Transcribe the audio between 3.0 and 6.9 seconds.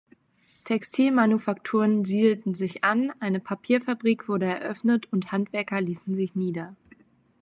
eine Papierfabrik wurde eröffnet und Handwerker ließen sich nieder.